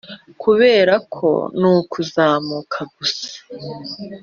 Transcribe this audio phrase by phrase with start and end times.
[0.41, 1.29] kuberako
[1.59, 3.29] nukuzamuka gusa